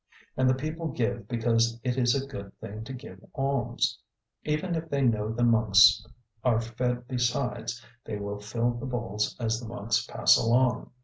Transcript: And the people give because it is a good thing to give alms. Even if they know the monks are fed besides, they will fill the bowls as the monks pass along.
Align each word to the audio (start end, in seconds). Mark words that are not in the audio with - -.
And 0.35 0.49
the 0.49 0.55
people 0.55 0.87
give 0.87 1.27
because 1.27 1.79
it 1.83 1.95
is 1.95 2.15
a 2.15 2.25
good 2.25 2.57
thing 2.59 2.83
to 2.85 2.91
give 2.93 3.23
alms. 3.35 3.99
Even 4.43 4.73
if 4.73 4.89
they 4.89 5.03
know 5.03 5.31
the 5.31 5.43
monks 5.43 6.03
are 6.43 6.59
fed 6.59 7.07
besides, 7.07 7.85
they 8.05 8.17
will 8.17 8.39
fill 8.39 8.71
the 8.71 8.87
bowls 8.87 9.35
as 9.39 9.59
the 9.59 9.67
monks 9.67 10.03
pass 10.07 10.37
along. 10.37 10.89